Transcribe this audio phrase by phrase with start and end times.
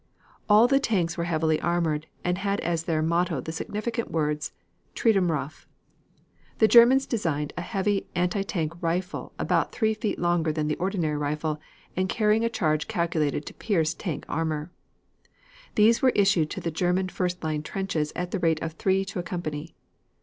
[0.49, 4.51] All the tanks were heavily armored and had as their motto the significant words
[4.95, 5.67] "Treat 'Em Rough."
[6.57, 11.17] The Germans designed a heavy anti tank rifle about three feet longer than the ordinary
[11.17, 11.59] rifle
[11.95, 14.71] and carrying a charge calculated to pierce tank armor.
[15.75, 19.19] These were issued to the German first line trenches at the rate of three to
[19.19, 19.75] a company.